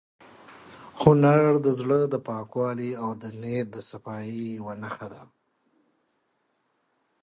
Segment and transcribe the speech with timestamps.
[1.01, 5.23] هنر د زړه د پاکوالي او د نیت د صفایۍ یوه نښه ده.